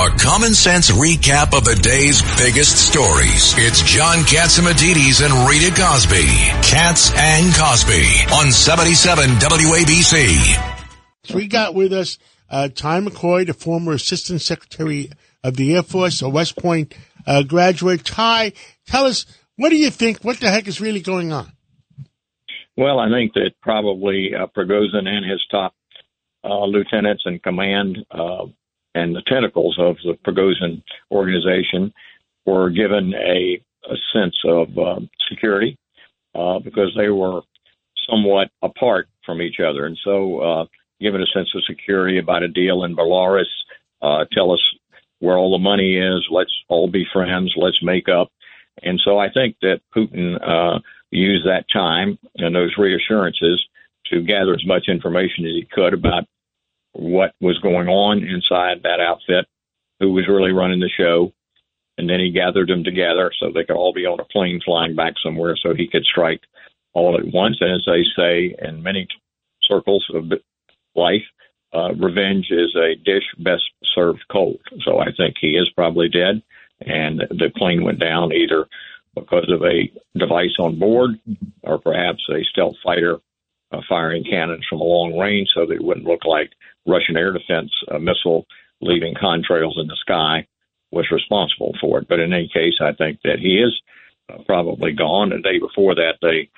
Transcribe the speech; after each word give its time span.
A 0.00 0.08
common 0.16 0.54
sense 0.54 0.90
recap 0.90 1.54
of 1.54 1.66
the 1.66 1.74
day's 1.74 2.22
biggest 2.38 2.88
stories. 2.88 3.52
It's 3.58 3.82
John 3.82 4.24
Catsimatidis 4.24 5.22
and 5.22 5.46
Rita 5.46 5.68
Cosby. 5.76 6.24
Cats 6.64 7.12
and 7.14 7.54
Cosby 7.54 8.08
on 8.32 8.50
77 8.50 9.28
WABC. 9.28 11.34
We 11.34 11.48
got 11.48 11.74
with 11.74 11.92
us 11.92 12.16
uh, 12.48 12.68
Ty 12.68 13.02
McCoy, 13.02 13.46
the 13.46 13.52
former 13.52 13.92
Assistant 13.92 14.40
Secretary 14.40 15.10
of 15.44 15.56
the 15.56 15.74
Air 15.74 15.82
Force, 15.82 16.22
a 16.22 16.30
West 16.30 16.56
Point 16.56 16.94
uh, 17.26 17.42
graduate. 17.42 18.02
Ty, 18.02 18.54
tell 18.86 19.04
us, 19.04 19.26
what 19.56 19.68
do 19.68 19.76
you 19.76 19.90
think? 19.90 20.24
What 20.24 20.40
the 20.40 20.50
heck 20.50 20.66
is 20.66 20.80
really 20.80 21.00
going 21.00 21.30
on? 21.30 21.52
Well, 22.74 22.98
I 22.98 23.10
think 23.10 23.34
that 23.34 23.50
probably 23.60 24.34
uh, 24.34 24.46
Prigozhin 24.46 25.06
and 25.06 25.30
his 25.30 25.44
top 25.50 25.74
uh, 26.42 26.64
lieutenants 26.64 27.24
in 27.26 27.38
command 27.38 27.98
uh, 28.10 28.46
and 28.94 29.14
the 29.14 29.22
tentacles 29.22 29.76
of 29.78 29.96
the 30.04 30.14
Prigozhin 30.24 30.82
organization 31.10 31.92
were 32.46 32.70
given 32.70 33.14
a, 33.14 33.62
a 33.88 33.96
sense 34.12 34.36
of 34.44 34.76
uh, 34.78 35.00
security 35.28 35.76
uh, 36.34 36.58
because 36.58 36.92
they 36.96 37.08
were 37.08 37.42
somewhat 38.08 38.48
apart 38.62 39.08
from 39.24 39.40
each 39.40 39.60
other. 39.60 39.86
And 39.86 39.98
so, 40.04 40.40
uh, 40.40 40.64
given 41.00 41.22
a 41.22 41.26
sense 41.26 41.48
of 41.54 41.64
security 41.64 42.18
about 42.18 42.42
a 42.42 42.48
deal 42.48 42.84
in 42.84 42.96
Belarus, 42.96 43.44
uh, 44.02 44.24
tell 44.32 44.52
us 44.52 44.60
where 45.20 45.36
all 45.36 45.52
the 45.52 45.62
money 45.62 45.96
is, 45.96 46.26
let's 46.30 46.52
all 46.68 46.88
be 46.88 47.04
friends, 47.12 47.52
let's 47.56 47.82
make 47.82 48.08
up. 48.08 48.30
And 48.82 49.00
so 49.04 49.18
I 49.18 49.30
think 49.30 49.56
that 49.62 49.80
Putin 49.94 50.36
uh, 50.42 50.80
used 51.10 51.46
that 51.46 51.66
time 51.72 52.18
and 52.36 52.54
those 52.54 52.74
reassurances 52.78 53.62
to 54.10 54.22
gather 54.22 54.54
as 54.54 54.66
much 54.66 54.88
information 54.88 55.44
as 55.44 55.52
he 55.52 55.68
could 55.70 55.94
about 55.94 56.24
what 56.92 57.32
was 57.40 57.58
going 57.58 57.88
on 57.88 58.18
inside 58.18 58.82
that 58.82 59.00
outfit, 59.00 59.46
who 60.00 60.12
was 60.12 60.28
really 60.28 60.52
running 60.52 60.80
the 60.80 60.88
show. 60.88 61.32
And 61.98 62.08
then 62.08 62.20
he 62.20 62.30
gathered 62.30 62.68
them 62.68 62.82
together 62.82 63.30
so 63.38 63.50
they 63.50 63.64
could 63.64 63.76
all 63.76 63.92
be 63.92 64.06
on 64.06 64.20
a 64.20 64.24
plane 64.24 64.60
flying 64.64 64.96
back 64.96 65.14
somewhere 65.22 65.56
so 65.56 65.74
he 65.74 65.86
could 65.86 66.04
strike 66.04 66.40
all 66.94 67.18
at 67.18 67.26
once. 67.26 67.58
And 67.60 67.72
as 67.72 67.84
they 67.86 68.04
say 68.16 68.54
in 68.66 68.82
many 68.82 69.06
circles 69.62 70.06
of 70.14 70.32
life, 70.94 71.22
uh, 71.72 71.92
revenge 71.94 72.48
is 72.50 72.74
a 72.74 72.96
dish 72.96 73.24
best 73.38 73.62
served 73.94 74.24
cold. 74.30 74.60
So 74.84 74.98
I 74.98 75.12
think 75.16 75.36
he 75.40 75.50
is 75.56 75.70
probably 75.76 76.08
dead. 76.08 76.42
And 76.80 77.20
the 77.20 77.50
plane 77.54 77.84
went 77.84 78.00
down 78.00 78.32
either 78.32 78.66
because 79.14 79.50
of 79.50 79.62
a 79.62 79.90
device 80.16 80.56
on 80.58 80.78
board 80.78 81.20
or 81.62 81.78
perhaps 81.78 82.26
a 82.30 82.42
stealth 82.44 82.76
fighter 82.82 83.18
uh, 83.72 83.80
firing 83.88 84.24
cannons 84.24 84.66
from 84.68 84.80
a 84.80 84.84
long 84.84 85.16
range 85.18 85.48
so 85.54 85.66
that 85.66 85.74
it 85.74 85.84
wouldn't 85.84 86.06
look 86.06 86.24
like 86.24 86.50
Russian 86.86 87.16
air 87.16 87.32
defense 87.32 87.70
uh, 87.90 87.98
missile 87.98 88.46
leaving 88.80 89.14
contrails 89.14 89.78
in 89.78 89.86
the 89.86 89.96
sky 90.00 90.46
was 90.90 91.10
responsible 91.10 91.74
for 91.80 92.00
it. 92.00 92.08
But 92.08 92.20
in 92.20 92.32
any 92.32 92.48
case, 92.52 92.74
I 92.80 92.92
think 92.92 93.20
that 93.22 93.38
he 93.38 93.58
is 93.58 93.80
uh, 94.28 94.42
probably 94.46 94.92
gone. 94.92 95.30
The 95.30 95.38
day 95.38 95.58
before 95.58 95.94
that, 95.94 96.14
they 96.20 96.48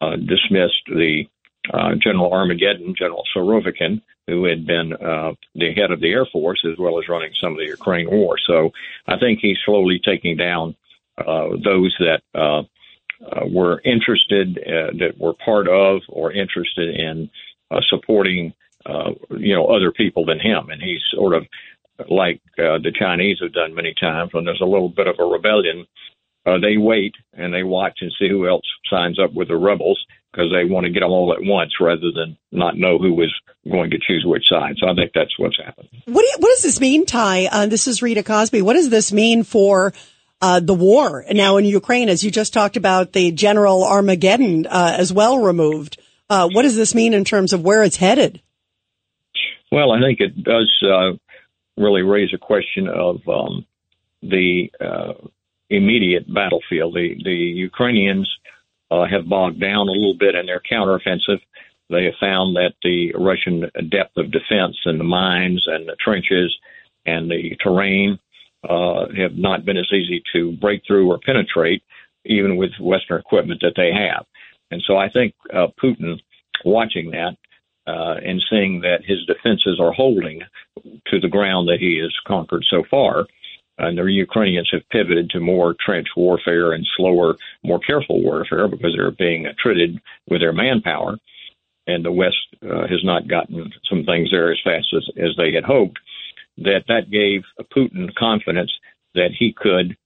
uh, 0.00 0.16
dismissed 0.16 0.84
the 0.86 1.24
uh, 1.72 1.94
General 2.02 2.32
Armageddon, 2.32 2.94
General 2.96 3.24
Surovikin, 3.34 4.00
who 4.26 4.44
had 4.44 4.66
been 4.66 4.92
uh, 4.92 5.32
the 5.54 5.72
head 5.74 5.90
of 5.90 6.00
the 6.00 6.10
Air 6.10 6.26
Force 6.26 6.64
as 6.70 6.78
well 6.78 6.98
as 6.98 7.08
running 7.08 7.32
some 7.40 7.52
of 7.52 7.58
the 7.58 7.66
Ukraine 7.66 8.10
war. 8.10 8.36
So 8.46 8.70
I 9.06 9.18
think 9.18 9.40
he's 9.40 9.58
slowly 9.64 10.00
taking 10.04 10.36
down 10.36 10.76
uh, 11.16 11.48
those 11.64 11.96
that 11.98 12.20
uh, 12.34 12.62
uh, 13.24 13.46
were 13.46 13.80
interested, 13.84 14.58
uh, 14.58 14.92
that 14.98 15.14
were 15.18 15.34
part 15.44 15.68
of 15.68 16.02
or 16.08 16.32
interested 16.32 16.94
in 16.94 17.30
uh, 17.70 17.80
supporting, 17.88 18.52
uh, 18.86 19.10
you 19.30 19.54
know, 19.54 19.66
other 19.66 19.92
people 19.92 20.24
than 20.24 20.38
him. 20.38 20.70
And 20.70 20.80
he's 20.80 21.02
sort 21.12 21.34
of 21.34 21.44
like 22.08 22.40
uh, 22.58 22.78
the 22.78 22.92
Chinese 22.96 23.38
have 23.42 23.52
done 23.52 23.74
many 23.74 23.94
times 24.00 24.32
when 24.32 24.44
there's 24.44 24.60
a 24.60 24.66
little 24.66 24.88
bit 24.88 25.08
of 25.08 25.16
a 25.18 25.24
rebellion. 25.24 25.86
Uh, 26.46 26.58
they 26.58 26.76
wait 26.78 27.14
and 27.34 27.52
they 27.52 27.62
watch 27.62 27.98
and 28.00 28.12
see 28.18 28.28
who 28.28 28.48
else 28.48 28.62
signs 28.88 29.18
up 29.18 29.34
with 29.34 29.48
the 29.48 29.56
rebels 29.56 30.02
because 30.32 30.50
they 30.52 30.64
want 30.64 30.86
to 30.86 30.92
get 30.92 31.00
them 31.00 31.10
all 31.10 31.32
at 31.32 31.42
once 31.42 31.72
rather 31.80 32.12
than 32.14 32.38
not 32.52 32.78
know 32.78 32.98
who 32.98 33.12
was 33.12 33.34
going 33.70 33.90
to 33.90 33.98
choose 33.98 34.24
which 34.24 34.46
side. 34.48 34.76
So 34.78 34.88
I 34.88 34.94
think 34.94 35.10
that's 35.14 35.38
what's 35.38 35.58
happened. 35.58 35.88
What, 36.06 36.22
do 36.22 36.26
you, 36.26 36.36
what 36.38 36.50
does 36.50 36.62
this 36.62 36.80
mean, 36.80 37.04
Ty? 37.04 37.66
This 37.66 37.88
is 37.88 38.00
Rita 38.00 38.22
Cosby. 38.22 38.62
What 38.62 38.74
does 38.74 38.88
this 38.88 39.12
mean 39.12 39.42
for 39.42 39.92
uh, 40.40 40.60
the 40.60 40.74
war 40.74 41.24
now 41.30 41.56
in 41.56 41.64
Ukraine, 41.64 42.08
as 42.08 42.22
you 42.22 42.30
just 42.30 42.52
talked 42.52 42.76
about 42.76 43.12
the 43.12 43.32
General 43.32 43.84
Armageddon 43.84 44.66
uh, 44.66 44.94
as 44.96 45.12
well 45.12 45.38
removed. 45.40 45.98
Uh, 46.30 46.48
what 46.48 46.62
does 46.62 46.76
this 46.76 46.94
mean 46.94 47.14
in 47.14 47.24
terms 47.24 47.52
of 47.52 47.62
where 47.62 47.82
it's 47.82 47.96
headed? 47.96 48.40
Well, 49.72 49.92
I 49.92 50.00
think 50.00 50.20
it 50.20 50.42
does 50.42 50.72
uh, 50.82 51.12
really 51.76 52.02
raise 52.02 52.32
a 52.34 52.38
question 52.38 52.88
of 52.88 53.16
um, 53.28 53.66
the 54.22 54.70
uh, 54.80 55.14
immediate 55.70 56.32
battlefield. 56.32 56.94
The, 56.94 57.16
the 57.22 57.30
Ukrainians 57.30 58.28
uh, 58.90 59.06
have 59.06 59.28
bogged 59.28 59.60
down 59.60 59.88
a 59.88 59.92
little 59.92 60.16
bit 60.18 60.34
in 60.34 60.46
their 60.46 60.60
counteroffensive. 60.60 61.40
They 61.90 62.04
have 62.04 62.14
found 62.20 62.56
that 62.56 62.74
the 62.82 63.12
Russian 63.14 63.60
depth 63.90 64.16
of 64.16 64.30
defense 64.30 64.76
and 64.84 65.00
the 65.00 65.04
mines 65.04 65.64
and 65.66 65.88
the 65.88 65.96
trenches 66.02 66.54
and 67.06 67.30
the 67.30 67.56
terrain 67.62 68.18
uh, 68.68 69.06
have 69.16 69.36
not 69.36 69.64
been 69.64 69.76
as 69.76 69.92
easy 69.92 70.22
to 70.32 70.52
break 70.52 70.82
through 70.86 71.10
or 71.10 71.18
penetrate, 71.24 71.82
even 72.24 72.56
with 72.56 72.72
Western 72.80 73.20
equipment 73.20 73.60
that 73.60 73.74
they 73.76 73.92
have. 73.92 74.24
And 74.70 74.82
so 74.86 74.96
I 74.96 75.08
think 75.08 75.34
uh, 75.52 75.68
Putin, 75.82 76.20
watching 76.64 77.10
that 77.10 77.36
uh, 77.86 78.16
and 78.24 78.42
seeing 78.50 78.80
that 78.80 79.04
his 79.04 79.24
defenses 79.26 79.78
are 79.80 79.92
holding 79.92 80.40
to 81.06 81.20
the 81.20 81.28
ground 81.28 81.68
that 81.68 81.78
he 81.80 81.98
has 81.98 82.14
conquered 82.26 82.64
so 82.68 82.82
far, 82.90 83.26
and 83.78 83.96
the 83.96 84.02
Ukrainians 84.02 84.68
have 84.72 84.88
pivoted 84.90 85.30
to 85.30 85.40
more 85.40 85.74
trench 85.84 86.08
warfare 86.16 86.72
and 86.72 86.86
slower, 86.96 87.36
more 87.62 87.78
careful 87.78 88.22
warfare 88.22 88.66
because 88.66 88.92
they're 88.94 89.12
being 89.12 89.46
treated 89.58 90.00
with 90.28 90.40
their 90.40 90.52
manpower. 90.52 91.16
And 91.86 92.04
the 92.04 92.12
West 92.12 92.36
uh, 92.62 92.86
has 92.88 93.02
not 93.04 93.28
gotten 93.28 93.72
some 93.88 94.04
things 94.04 94.30
there 94.30 94.52
as 94.52 94.58
fast 94.62 94.88
as, 94.94 95.08
as 95.16 95.30
they 95.38 95.52
had 95.52 95.64
hoped 95.64 95.98
that 96.62 96.84
that 96.88 97.10
gave 97.10 97.42
Putin 97.76 98.14
confidence 98.14 98.72
that 99.14 99.30
he 99.38 99.54
could 99.56 99.96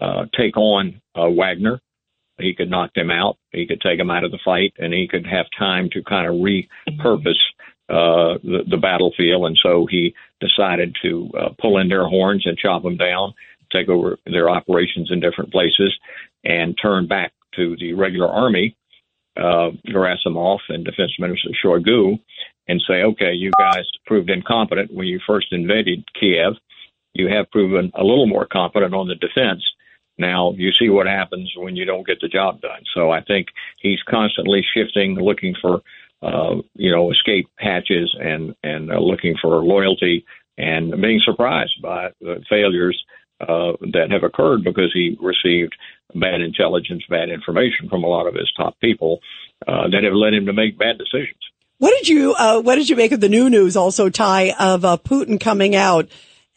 uh, 0.00 0.26
take 0.36 0.56
on 0.56 1.00
uh, 1.14 1.28
Wagner. 1.28 1.80
He 2.38 2.54
could 2.54 2.70
knock 2.70 2.90
them 2.94 3.10
out. 3.10 3.38
He 3.52 3.66
could 3.66 3.80
take 3.80 3.98
them 3.98 4.10
out 4.10 4.24
of 4.24 4.30
the 4.30 4.38
fight, 4.44 4.74
and 4.78 4.92
he 4.92 5.08
could 5.08 5.26
have 5.26 5.46
time 5.58 5.88
to 5.92 6.02
kind 6.02 6.26
of 6.26 6.34
repurpose 6.34 7.40
uh, 7.88 8.36
the, 8.42 8.64
the 8.68 8.76
battlefield. 8.76 9.46
And 9.46 9.58
so 9.62 9.86
he 9.90 10.14
decided 10.40 10.94
to 11.02 11.30
uh, 11.38 11.48
pull 11.60 11.78
in 11.78 11.88
their 11.88 12.06
horns 12.06 12.44
and 12.44 12.58
chop 12.58 12.82
them 12.82 12.96
down, 12.96 13.32
take 13.72 13.88
over 13.88 14.18
their 14.26 14.50
operations 14.50 15.10
in 15.10 15.20
different 15.20 15.50
places, 15.50 15.96
and 16.44 16.76
turn 16.80 17.06
back 17.06 17.32
to 17.54 17.76
the 17.80 17.94
regular 17.94 18.28
army, 18.28 18.76
uh, 19.36 19.70
Gerasimov 19.88 20.58
and 20.68 20.84
Defense 20.84 21.12
Minister 21.18 21.50
Shoigu, 21.64 22.18
and 22.68 22.82
say, 22.86 23.02
okay, 23.02 23.32
you 23.32 23.50
guys 23.58 23.84
proved 24.06 24.30
incompetent 24.30 24.92
when 24.92 25.06
you 25.06 25.20
first 25.26 25.48
invaded 25.52 26.04
Kiev. 26.18 26.54
You 27.14 27.28
have 27.28 27.50
proven 27.50 27.90
a 27.94 28.02
little 28.02 28.26
more 28.26 28.46
competent 28.46 28.94
on 28.94 29.08
the 29.08 29.14
defense. 29.14 29.62
Now 30.18 30.52
you 30.56 30.72
see 30.72 30.88
what 30.88 31.06
happens 31.06 31.52
when 31.56 31.76
you 31.76 31.84
don't 31.84 32.06
get 32.06 32.20
the 32.20 32.28
job 32.28 32.60
done. 32.60 32.82
So 32.94 33.10
I 33.10 33.22
think 33.22 33.48
he's 33.78 34.02
constantly 34.08 34.64
shifting, 34.74 35.14
looking 35.14 35.54
for, 35.60 35.82
uh, 36.22 36.56
you 36.74 36.90
know, 36.90 37.10
escape 37.10 37.48
hatches 37.58 38.14
and 38.18 38.54
and 38.62 38.90
uh, 38.90 38.98
looking 38.98 39.36
for 39.40 39.62
loyalty 39.62 40.24
and 40.58 41.00
being 41.02 41.20
surprised 41.24 41.82
by 41.82 42.10
the 42.20 42.42
failures 42.48 43.02
uh, 43.40 43.72
that 43.92 44.08
have 44.10 44.22
occurred 44.22 44.64
because 44.64 44.90
he 44.94 45.18
received 45.20 45.74
bad 46.14 46.40
intelligence, 46.40 47.02
bad 47.10 47.28
information 47.28 47.88
from 47.88 48.04
a 48.04 48.06
lot 48.08 48.26
of 48.26 48.34
his 48.34 48.50
top 48.56 48.78
people 48.80 49.20
uh, 49.68 49.88
that 49.88 50.04
have 50.04 50.14
led 50.14 50.32
him 50.32 50.46
to 50.46 50.52
make 50.54 50.78
bad 50.78 50.96
decisions. 50.96 51.36
What 51.78 51.92
did 51.98 52.08
you 52.08 52.34
uh, 52.34 52.60
What 52.60 52.76
did 52.76 52.88
you 52.88 52.96
make 52.96 53.12
of 53.12 53.20
the 53.20 53.28
new 53.28 53.50
news? 53.50 53.76
Also, 53.76 54.08
Ty 54.08 54.54
of 54.58 54.84
uh, 54.84 54.96
Putin 54.98 55.38
coming 55.40 55.74
out 55.76 56.08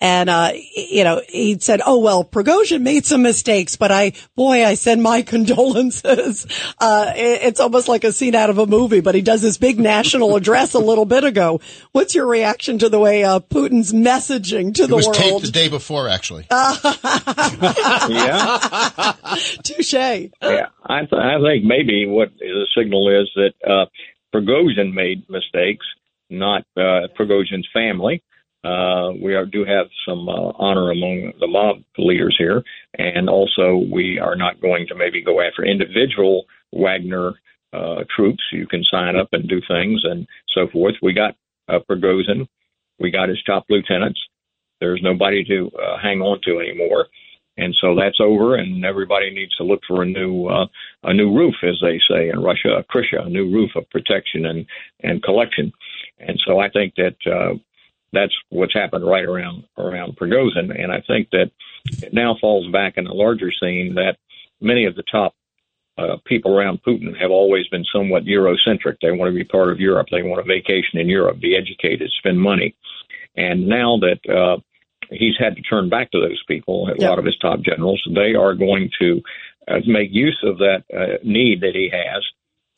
And, 0.01 0.29
uh, 0.29 0.53
you 0.77 1.03
know, 1.03 1.21
he 1.27 1.59
said, 1.59 1.81
oh, 1.85 1.99
well, 1.99 2.23
Prigozhin 2.23 2.83
made 2.83 3.05
some 3.05 3.21
mistakes, 3.21 3.75
but 3.75 3.91
I, 3.91 4.13
boy, 4.33 4.65
I 4.65 4.75
send 4.75 5.03
my 5.03 5.21
condolences. 5.23 6.47
Uh, 6.79 7.11
it, 7.17 7.41
it's 7.43 7.59
almost 7.59 7.89
like 7.89 8.05
a 8.05 8.13
scene 8.13 8.33
out 8.33 8.49
of 8.49 8.57
a 8.59 8.65
movie, 8.65 9.01
but 9.01 9.13
he 9.13 9.19
does 9.21 9.41
this 9.41 9.57
big 9.57 9.77
national 9.77 10.37
address 10.37 10.73
a 10.73 10.79
little 10.79 11.03
bit 11.03 11.25
ago. 11.25 11.59
What's 11.91 12.15
your 12.15 12.27
reaction 12.27 12.79
to 12.79 12.87
the 12.87 12.97
way, 12.97 13.25
uh, 13.25 13.41
Putin's 13.41 13.91
messaging 13.91 14.73
to 14.75 14.83
it 14.83 14.87
the 14.87 14.95
was 14.95 15.07
world? 15.07 15.17
taped 15.17 15.41
the 15.41 15.51
day 15.51 15.67
before, 15.67 16.07
actually. 16.07 16.47
yeah. 16.49 16.75
Touche. 19.63 19.93
Yeah, 19.93 20.67
I, 20.85 20.99
th- 21.01 21.11
I 21.11 21.41
think 21.41 21.65
maybe 21.65 22.05
what 22.05 22.29
the 22.39 22.65
signal 22.73 23.09
is 23.21 23.29
that 23.35 23.51
uh, 23.69 23.85
Prigozhin 24.33 24.93
made 24.93 25.29
mistakes, 25.29 25.85
not 26.29 26.61
uh, 26.77 27.07
Prigozhin's 27.17 27.67
family. 27.73 28.21
Uh, 28.63 29.11
we 29.23 29.35
are, 29.35 29.45
do 29.45 29.63
have 29.63 29.87
some 30.07 30.27
uh, 30.27 30.51
honor 30.57 30.91
among 30.91 31.31
the 31.39 31.47
mob 31.47 31.77
leaders 31.97 32.35
here, 32.37 32.61
and 32.97 33.29
also 33.29 33.81
we 33.91 34.19
are 34.19 34.35
not 34.35 34.61
going 34.61 34.85
to 34.87 34.95
maybe 34.95 35.23
go 35.23 35.41
after 35.41 35.63
individual 35.63 36.45
Wagner 36.73 37.33
uh, 37.71 38.03
troops. 38.13 38.43
You 38.51 38.67
can 38.67 38.83
sign 38.83 39.15
up 39.15 39.29
and 39.31 39.47
do 39.47 39.61
things 39.67 40.01
and 40.03 40.27
so 40.53 40.67
forth. 40.71 40.95
We 41.01 41.13
got 41.13 41.35
uh, 41.69 41.79
Prigozhin, 41.89 42.47
we 42.99 43.11
got 43.11 43.29
his 43.29 43.41
top 43.43 43.65
lieutenants. 43.69 44.19
There's 44.81 45.01
nobody 45.01 45.43
to 45.45 45.71
uh, 45.77 45.97
hang 46.01 46.21
on 46.21 46.39
to 46.45 46.59
anymore 46.59 47.07
and 47.59 47.75
so 47.81 47.95
that's 47.95 48.19
over, 48.19 48.55
and 48.55 48.85
everybody 48.85 49.29
needs 49.31 49.55
to 49.57 49.63
look 49.63 49.81
for 49.87 50.01
a 50.01 50.05
new 50.05 50.47
uh, 50.47 50.67
a 51.03 51.13
new 51.13 51.35
roof, 51.35 51.55
as 51.63 51.77
they 51.81 51.99
say 52.09 52.29
in 52.29 52.41
Russia, 52.41 52.77
a 52.79 52.83
krisha, 52.83 53.25
a 53.25 53.29
new 53.29 53.51
roof 53.51 53.71
of 53.75 53.89
protection 53.89 54.45
and 54.45 54.65
and 55.01 55.23
collection. 55.23 55.71
And 56.19 56.41
so 56.45 56.59
I 56.59 56.69
think 56.69 56.95
that 56.95 57.15
uh, 57.25 57.57
that's 58.13 58.35
what's 58.49 58.73
happened 58.73 59.05
right 59.05 59.25
around 59.25 59.65
around 59.77 60.17
Prigozhin, 60.17 60.71
and 60.81 60.91
I 60.91 61.01
think 61.07 61.29
that 61.31 61.51
it 62.01 62.13
now 62.13 62.35
falls 62.39 62.71
back 62.71 62.93
in 62.97 63.03
the 63.03 63.13
larger 63.13 63.51
scene 63.51 63.95
that 63.95 64.17
many 64.61 64.85
of 64.85 64.95
the 64.95 65.03
top 65.11 65.35
uh, 65.97 66.17
people 66.25 66.57
around 66.57 66.81
Putin 66.87 67.19
have 67.19 67.31
always 67.31 67.67
been 67.67 67.85
somewhat 67.93 68.23
Eurocentric. 68.23 68.97
They 69.01 69.11
want 69.11 69.29
to 69.29 69.35
be 69.35 69.43
part 69.43 69.69
of 69.69 69.79
Europe. 69.79 70.07
They 70.11 70.23
want 70.23 70.39
a 70.39 70.43
vacation 70.43 70.99
in 70.99 71.09
Europe, 71.09 71.39
be 71.39 71.57
educated, 71.57 72.09
spend 72.17 72.39
money. 72.39 72.75
And 73.35 73.67
now 73.67 73.97
that 73.99 74.19
uh, 74.29 74.57
he's 75.11 75.35
had 75.37 75.55
to 75.55 75.61
turn 75.63 75.89
back 75.89 76.11
to 76.11 76.19
those 76.19 76.41
people, 76.47 76.87
a 76.87 76.91
Yep. 76.97 77.09
lot 77.09 77.19
of 77.19 77.25
his 77.25 77.37
top 77.37 77.61
generals, 77.61 78.01
they 78.13 78.33
are 78.35 78.53
going 78.53 78.89
to 78.99 79.21
uh, 79.67 79.79
make 79.85 80.09
use 80.11 80.39
of 80.43 80.57
that 80.59 80.83
uh, 80.95 81.17
need 81.23 81.61
that 81.61 81.75
he 81.75 81.89
has 81.91 82.23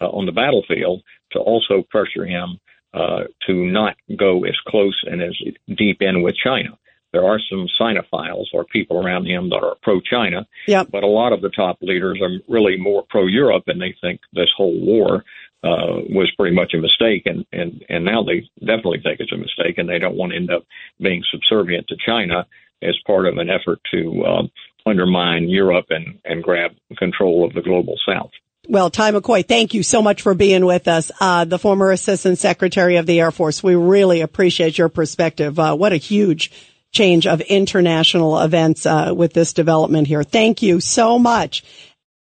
uh, 0.01 0.07
on 0.09 0.25
the 0.25 0.31
battlefield 0.31 1.01
to 1.31 1.39
also 1.39 1.83
pressure 1.89 2.25
him 2.25 2.59
uh, 2.93 3.23
to 3.47 3.53
not 3.53 3.95
go 4.17 4.43
as 4.43 4.55
close 4.67 4.99
and 5.05 5.21
as 5.21 5.37
deep 5.77 6.01
in 6.01 6.21
with 6.21 6.35
China. 6.35 6.77
There 7.13 7.25
are 7.25 7.39
some 7.49 7.67
Sinophiles 7.79 8.47
or 8.53 8.63
people 8.65 8.97
around 9.05 9.25
him 9.25 9.49
that 9.49 9.63
are 9.63 9.75
pro 9.81 9.99
China, 10.01 10.47
Yep. 10.67 10.87
but 10.91 11.03
a 11.03 11.07
lot 11.07 11.33
of 11.33 11.41
the 11.41 11.49
top 11.49 11.77
leaders 11.81 12.19
are 12.21 12.31
really 12.47 12.77
more 12.77 13.03
pro 13.09 13.27
Europe, 13.27 13.63
and 13.67 13.81
they 13.81 13.93
think 14.01 14.21
this 14.33 14.49
whole 14.55 14.79
war 14.79 15.23
uh, 15.63 16.01
was 16.09 16.31
pretty 16.37 16.55
much 16.55 16.73
a 16.73 16.81
mistake, 16.81 17.23
and, 17.25 17.45
and 17.51 17.85
and 17.87 18.03
now 18.03 18.23
they 18.23 18.49
definitely 18.59 18.99
think 19.03 19.19
it's 19.19 19.31
a 19.31 19.37
mistake, 19.37 19.77
and 19.77 19.87
they 19.87 19.99
don't 19.99 20.15
want 20.15 20.31
to 20.31 20.35
end 20.35 20.51
up 20.51 20.63
being 20.99 21.23
subservient 21.31 21.87
to 21.87 21.95
China 22.03 22.47
as 22.81 22.97
part 23.05 23.27
of 23.27 23.37
an 23.37 23.49
effort 23.49 23.79
to 23.91 24.25
um, 24.25 24.51
undermine 24.85 25.49
Europe 25.49 25.85
and 25.89 26.19
and 26.25 26.43
grab 26.43 26.71
control 26.97 27.45
of 27.45 27.53
the 27.53 27.61
global 27.61 27.95
South. 28.07 28.31
Well, 28.67 28.89
Ty 28.89 29.11
McCoy, 29.11 29.47
thank 29.47 29.73
you 29.73 29.83
so 29.83 30.01
much 30.01 30.21
for 30.21 30.33
being 30.33 30.65
with 30.65 30.87
us. 30.87 31.11
Uh, 31.19 31.45
the 31.45 31.59
former 31.59 31.91
Assistant 31.91 32.37
Secretary 32.37 32.97
of 32.97 33.05
the 33.05 33.19
Air 33.19 33.31
Force. 33.31 33.63
We 33.63 33.75
really 33.75 34.21
appreciate 34.21 34.77
your 34.77 34.89
perspective. 34.89 35.57
Uh, 35.57 35.75
what 35.75 35.93
a 35.93 35.97
huge 35.97 36.51
change 36.91 37.25
of 37.25 37.41
international 37.41 38.39
events 38.39 38.85
uh, 38.85 39.13
with 39.15 39.33
this 39.33 39.53
development 39.53 40.07
here. 40.07 40.23
Thank 40.23 40.61
you 40.61 40.79
so 40.79 41.17
much. 41.17 41.63